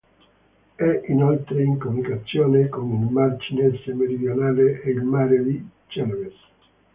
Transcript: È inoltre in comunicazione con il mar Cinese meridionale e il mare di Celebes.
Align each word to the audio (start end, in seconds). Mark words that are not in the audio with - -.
È 0.77 1.01
inoltre 1.09 1.61
in 1.61 1.77
comunicazione 1.77 2.69
con 2.69 2.89
il 2.91 3.11
mar 3.11 3.37
Cinese 3.37 3.93
meridionale 3.93 4.81
e 4.81 4.89
il 4.89 5.03
mare 5.03 5.43
di 5.43 5.69
Celebes. 5.89 6.35